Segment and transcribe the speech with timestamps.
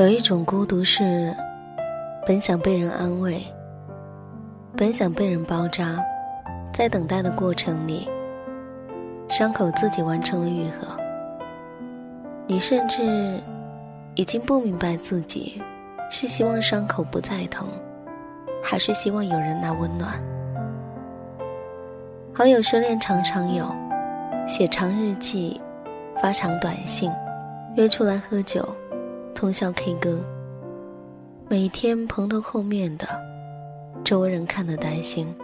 [0.00, 1.30] 有一种孤独是，
[2.26, 3.44] 本想被人安慰，
[4.74, 6.02] 本想被人包扎，
[6.72, 8.08] 在等待的过程里，
[9.28, 10.88] 伤口自己完成了愈合。
[12.46, 13.38] 你甚至
[14.14, 15.60] 已经不明白自己
[16.08, 17.68] 是希望伤口不再疼，
[18.62, 20.12] 还是希望有人来温暖。
[22.32, 23.70] 好友失恋常常有，
[24.48, 25.60] 写长日记，
[26.22, 27.12] 发长短信，
[27.74, 28.66] 约出来喝酒。
[29.34, 30.18] 通宵 K 歌，
[31.48, 33.06] 每天蓬头垢面的，
[34.04, 35.34] 周围人看得担心，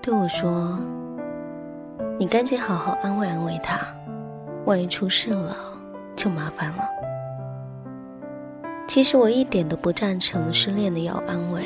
[0.00, 0.78] 对我说
[2.18, 3.80] ：“你赶紧好好安慰安慰他，
[4.64, 5.54] 万一出事了
[6.16, 6.88] 就麻烦了。”
[8.88, 11.62] 其实我一点都不赞成失恋的要安慰。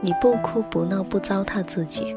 [0.00, 2.16] 你不哭不闹不糟蹋自己，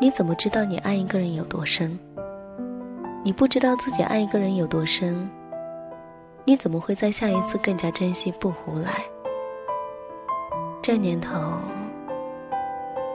[0.00, 1.96] 你怎么知道你爱一个人有多深？
[3.24, 5.30] 你不知道自己爱一个人有多深。
[6.44, 8.90] 你怎么会在下一次更加珍惜不胡来？
[10.82, 11.38] 这年头，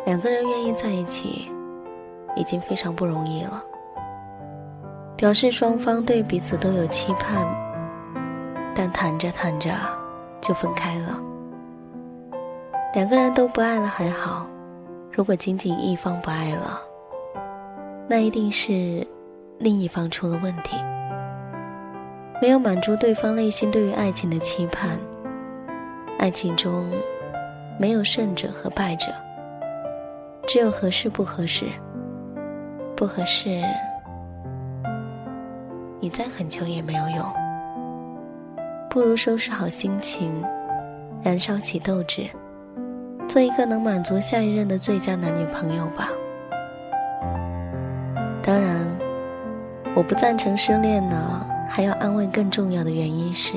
[0.06, 1.52] 两个人愿意在一起，
[2.38, 3.62] 已经非常不容易了。
[5.18, 7.46] 表示双方对彼此都有期盼，
[8.74, 9.72] 但谈着谈着
[10.40, 11.20] 就分开了。
[12.94, 14.48] 两个人都不爱了还好，
[15.12, 16.80] 如果仅仅一方不爱了，
[18.08, 19.06] 那一定是
[19.58, 20.78] 另一方出了问题。
[22.40, 25.00] 没有满足对方内心对于爱情的期盼，
[26.20, 26.88] 爱情中
[27.80, 29.12] 没有胜者和败者，
[30.46, 31.66] 只有合适不合适。
[32.96, 33.62] 不合适，
[36.00, 37.26] 你再恳求也没有用。
[38.90, 40.44] 不如收拾好心情，
[41.24, 42.28] 燃烧起斗志，
[43.28, 46.10] 做一个能满足下一任的最佳男女朋友吧。
[48.42, 48.88] 当然，
[49.96, 51.48] 我不赞成失恋呢。
[51.68, 53.56] 还要安慰，更重要的原因是，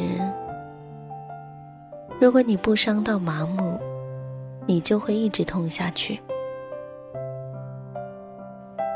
[2.20, 3.78] 如果你不伤到麻木，
[4.66, 6.20] 你就会一直痛下去。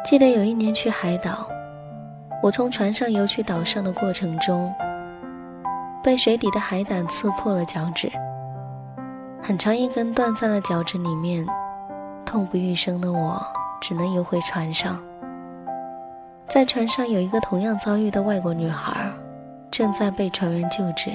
[0.04, 1.48] 记得有一年去海岛，
[2.42, 4.70] 我从船上游去岛上的过程中，
[6.02, 8.12] 被水底的海胆刺破了脚趾，
[9.40, 11.46] 很长一根断在了脚趾里面，
[12.26, 13.40] 痛不欲生的我
[13.80, 15.00] 只能游回船上。
[16.46, 19.10] 在船上有一个同样遭遇的外国女孩，
[19.70, 21.10] 正在被船员救治。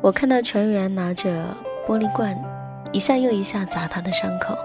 [0.00, 1.46] 我看到船员拿着
[1.86, 2.36] 玻璃罐，
[2.92, 4.56] 一下又一下砸她的伤口。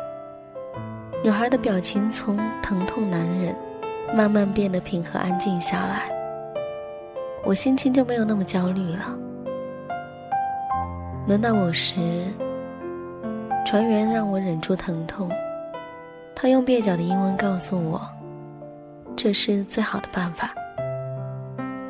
[1.24, 3.56] 女孩的表情从疼痛难忍，
[4.16, 6.10] 慢慢变得平和安静下来。
[7.44, 9.18] 我心情就没有那么焦虑了。
[11.28, 12.26] 轮到我时，
[13.66, 15.30] 船员让我忍住疼痛，
[16.36, 18.02] 他用蹩脚的英文告诉我。
[19.16, 20.54] 这是最好的办法。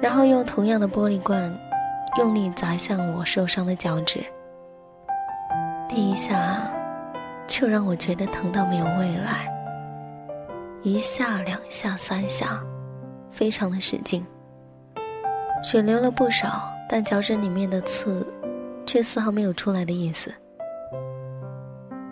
[0.01, 1.55] 然后用同样的玻璃罐，
[2.17, 4.23] 用力砸向我受伤的脚趾。
[5.87, 6.67] 第一下，
[7.47, 9.47] 就让我觉得疼到没有未来。
[10.81, 12.59] 一下、两下、三下，
[13.29, 14.25] 非常的使劲。
[15.61, 18.25] 血流了不少，但脚趾里面的刺
[18.85, 20.33] 却丝毫没有出来的意思。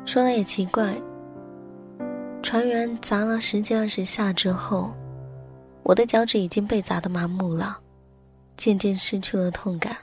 [0.06, 0.94] 说来也奇怪，
[2.42, 4.92] 船员砸了十几二十下之后，
[5.84, 7.78] 我的脚趾已经被砸得麻木了，
[8.58, 9.96] 渐渐失去了痛感。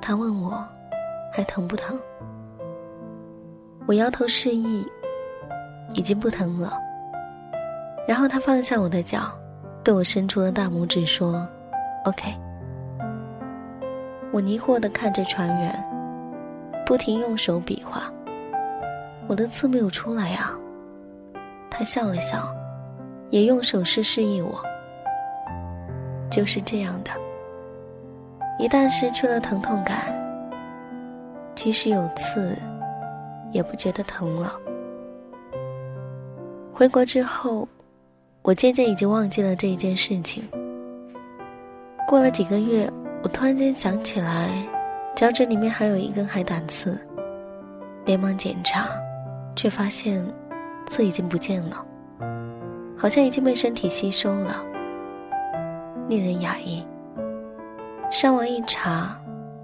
[0.00, 0.64] 他问我，
[1.32, 1.98] 还疼不疼？
[3.86, 4.86] 我摇头示意，
[5.94, 6.78] 已经不疼了。
[8.06, 9.32] 然后他放下我的脚，
[9.82, 11.46] 对我伸出了大拇指，说
[12.04, 12.32] ：“OK。”
[14.32, 15.84] 我疑惑地看着船员，
[16.86, 18.12] 不停用手比划。
[19.26, 20.52] 我的刺没有出来呀。
[21.70, 22.52] 他笑了笑，
[23.30, 24.60] 也用手势示意我。
[26.30, 27.10] 就是这样的，
[28.58, 29.98] 一旦失去了疼痛感，
[31.54, 32.56] 即使有刺。
[33.52, 34.52] 也不觉得疼了。
[36.72, 37.66] 回国之后，
[38.42, 40.48] 我渐渐已经忘记了这一件事情。
[42.06, 42.88] 过了几个月，
[43.24, 44.48] 我突然间想起来，
[45.16, 46.96] 脚趾里面还有一根海胆刺，
[48.04, 48.88] 连忙检查，
[49.56, 50.24] 却发现
[50.86, 51.86] 刺已经不见了，
[52.96, 54.64] 好像已经被身体吸收了，
[56.08, 56.84] 令人讶异。
[58.10, 59.16] 上网一查，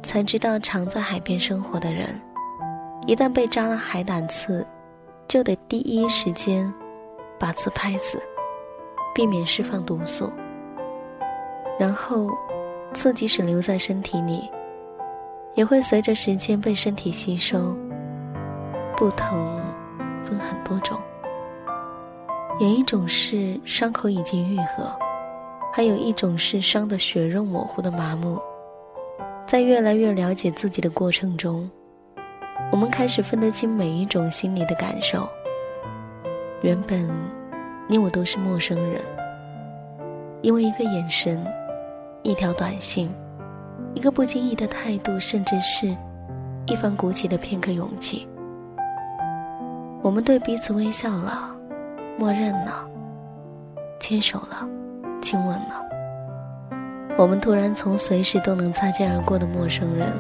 [0.03, 2.09] 才知道常在海边生活的人。
[3.07, 4.67] 一旦被扎了海胆刺，
[5.29, 6.73] 就得第一时间
[7.39, 8.21] 把刺拍死，
[9.15, 10.31] 避免释放毒素。
[11.79, 12.31] 然后，
[12.95, 14.51] 刺即使留在身体里，
[15.55, 17.77] 也会随着时间被身体吸收。
[18.97, 19.61] 不疼
[20.27, 20.99] 分很多种，
[22.59, 24.91] 有一种是伤口已经愈合，
[25.73, 28.39] 还有一种是伤的血肉模糊的麻木。
[29.47, 31.71] 在越来越了解自己的过程中。
[32.73, 35.29] 我们开始分得清每一种心理的感受。
[36.63, 37.09] 原本，
[37.87, 39.01] 你我都是陌生人，
[40.43, 41.47] 因为一个眼神、
[42.25, 43.09] 一条短信、
[43.95, 45.97] 一个不经意的态度，甚至是
[46.67, 48.27] 一番鼓起的片刻勇气，
[50.07, 51.53] 我们对彼此微笑了，
[52.17, 52.89] 默认了，
[53.99, 54.65] 牵手了，
[55.21, 55.85] 亲吻了。
[57.19, 60.17] 我们突然从随时都能擦肩而过的陌生人。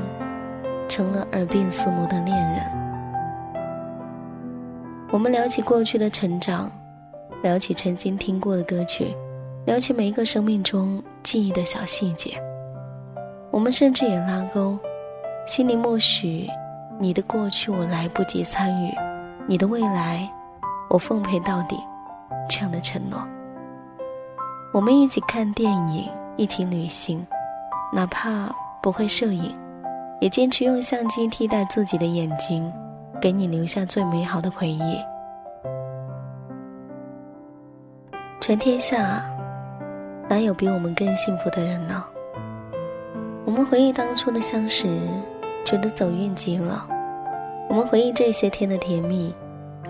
[0.88, 2.60] 成了耳鬓厮磨的恋人。
[5.10, 6.70] 我们聊起过去的成长，
[7.42, 9.14] 聊起曾经听过的歌曲，
[9.66, 12.40] 聊起每一个生命中记忆的小细节。
[13.50, 14.78] 我们甚至也拉钩，
[15.46, 16.48] 心里默许
[17.00, 18.92] 你的过去我来不及参与，
[19.48, 20.28] 你的未来
[20.88, 21.76] 我奉陪到底，
[22.48, 23.20] 这样的承诺。
[24.72, 27.24] 我们一起看电影，一起旅行，
[27.92, 28.52] 哪怕
[28.82, 29.54] 不会摄影。
[30.20, 32.72] 也坚持用相机替代自己的眼睛，
[33.20, 34.98] 给你留下最美好的回忆。
[38.40, 39.22] 全天下，
[40.28, 42.02] 哪有比我们更幸福的人呢？
[43.44, 44.98] 我们回忆当初的相识，
[45.64, 46.88] 觉得走运极了；
[47.68, 49.34] 我们回忆这些天的甜蜜，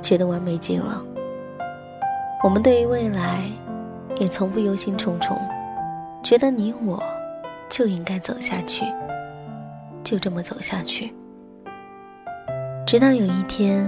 [0.00, 1.02] 觉得完美极了。
[2.42, 3.42] 我们对于未来，
[4.16, 5.36] 也从不忧心忡忡，
[6.22, 7.02] 觉得你我
[7.68, 8.84] 就应该走下去。
[10.04, 11.12] 就这么走下去，
[12.86, 13.84] 直到有一天，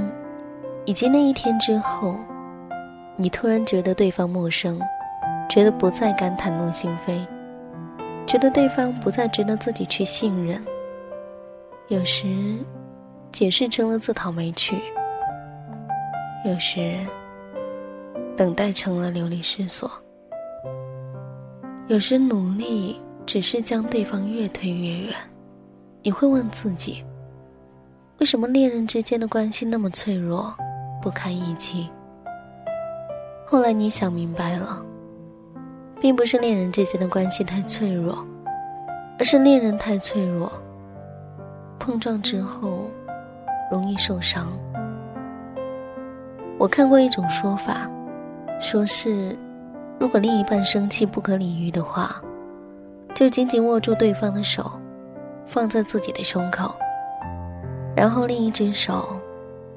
[0.85, 2.17] 以及那一天之后，
[3.17, 4.81] 你突然觉得对方陌生，
[5.49, 7.25] 觉得不再敢袒露心扉，
[8.27, 10.61] 觉得对方不再值得自己去信任。
[11.87, 12.27] 有时，
[13.33, 14.77] 解释成了自讨没趣；
[16.45, 16.97] 有时，
[18.37, 19.89] 等待成了流离失所；
[21.87, 25.15] 有时，努力只是将对方越推越远。
[26.03, 27.05] 你会问自己：
[28.19, 30.55] 为什么恋人之间的关系那么脆弱，
[31.03, 31.89] 不堪一击？
[33.47, 34.83] 后来你想明白了，
[36.01, 38.27] 并不是恋人之间的关系太脆弱，
[39.19, 40.51] 而是恋人太脆弱，
[41.79, 42.91] 碰撞之后
[43.71, 44.47] 容易受伤。
[46.59, 47.89] 我看过一种说法，
[48.61, 49.37] 说是
[49.99, 52.21] 如果另一半生气不可理喻的话，
[53.15, 54.71] 就紧紧握住对方的手。
[55.51, 56.77] 放在自己的胸口，
[57.97, 59.09] 然后另一只手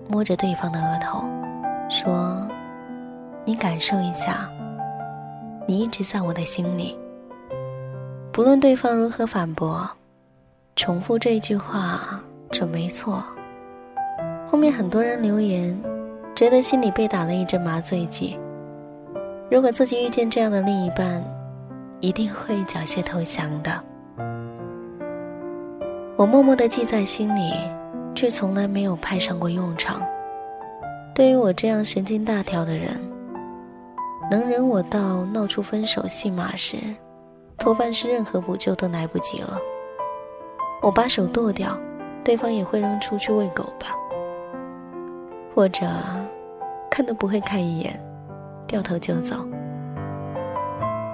[0.06, 1.24] 摸着对方的额头，
[1.90, 2.46] 说
[3.46, 4.50] ：“你感受一下，
[5.66, 7.00] 你一直在我的心里。”
[8.34, 9.90] 不论对方如何反驳，
[10.76, 12.22] 重复这句话
[12.52, 13.24] 准没错。
[14.52, 15.82] 后面很多人留言，
[16.36, 18.38] 觉得心里被打了一针麻醉剂。
[19.50, 21.24] 如果自己遇见这样的另一半，
[22.02, 23.82] 一定会缴械投降的。
[26.18, 27.54] 我默默的记在心里，
[28.14, 30.02] 却从来没有派上过用场。
[31.16, 32.90] 对于我这样神经大条的人，
[34.30, 36.76] 能忍我到闹出分手戏码时，
[37.58, 39.58] 多半是任何补救都来不及了。
[40.82, 41.80] 我把手剁掉，
[42.22, 43.96] 对方也会扔出去喂狗吧？
[45.62, 45.86] 或者
[46.90, 48.04] 看都不会看一眼，
[48.66, 49.36] 掉头就走。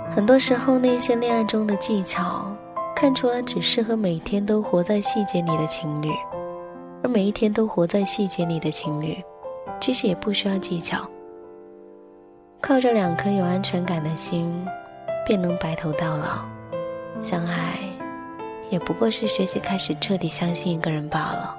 [0.10, 2.46] 很多时候，那些恋爱中的技巧，
[2.96, 6.10] 看出来只适合每天都活在细节里的情侣，
[7.04, 9.22] 而每一天都活在细节里的情侣，
[9.82, 11.06] 其实也不需要技巧。
[12.62, 14.50] 靠着两颗有安全感的心，
[15.25, 16.39] 便能白头到老。
[17.22, 17.77] 相爱，
[18.70, 21.54] 也不过是学习开始彻底相信一个人罢了。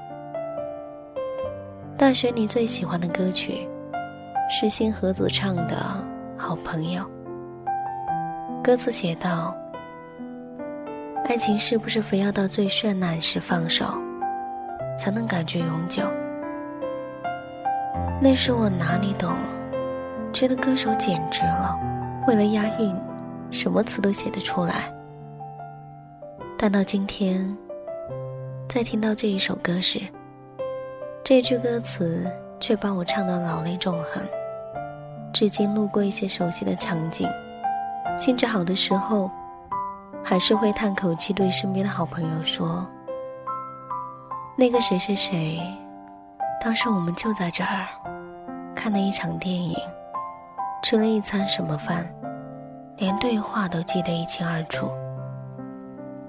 [1.99, 3.69] 大学里最喜欢的歌曲，
[4.49, 5.75] 是星河子唱的
[6.41, 7.03] 《好朋友》。
[8.63, 9.53] 歌词写道
[11.27, 13.85] ：“爱情是不是非要到最绚烂时放手，
[14.97, 16.05] 才能感觉永久？”
[18.23, 19.33] 那时我哪里懂？
[20.33, 21.77] 觉得歌手简直了，
[22.29, 22.95] 为了押韵，
[23.51, 24.85] 什么词都写得出来。
[26.57, 27.57] 但到今天，
[28.69, 30.01] 在听到这一首歌时，
[31.29, 32.27] 这句歌词
[32.59, 34.23] 却把我唱得老泪纵横。
[35.31, 37.29] 至今路过一些熟悉的场景，
[38.19, 39.31] 兴致好的时候，
[40.25, 42.83] 还是会叹口气，对身边的好朋友说
[44.57, 45.61] ：“那个谁谁谁，
[46.63, 47.87] 当时我们就在这儿，
[48.75, 49.77] 看了一场电影。”
[50.83, 52.11] 吃了一餐什么饭，
[52.97, 54.91] 连对话都记得一清二楚。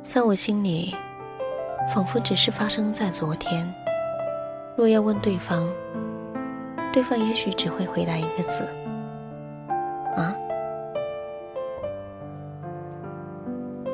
[0.04, 0.94] 在我心里，
[1.88, 3.66] 仿佛只是发生在昨天。
[4.80, 5.68] 若要问对方，
[6.94, 8.64] 对方也许只会回答一个字
[10.16, 10.34] ：“啊。”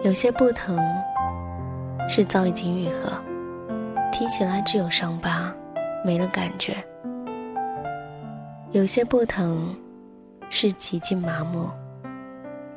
[0.05, 0.77] 有些不疼，
[2.07, 3.11] 是早已经愈合，
[4.11, 5.51] 提起来只有伤疤，
[6.05, 6.73] 没了感觉；
[8.71, 9.75] 有些不疼。
[10.51, 11.67] 是极尽麻木，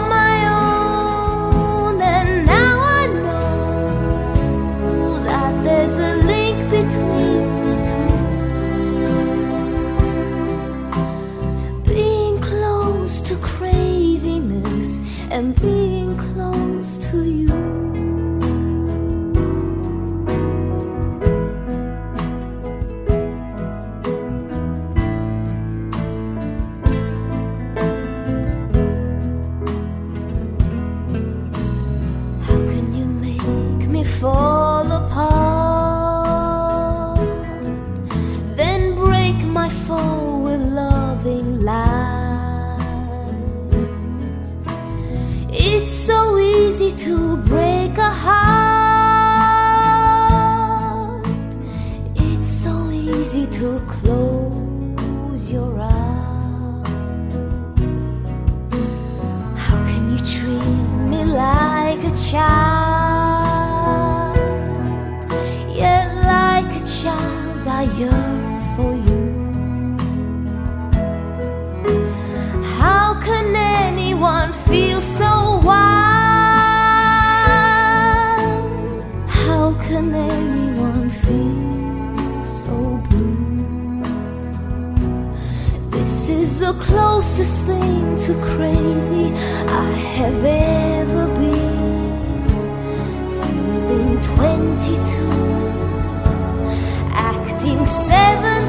[47.08, 47.57] to break.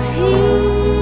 [0.01, 0.99] 情。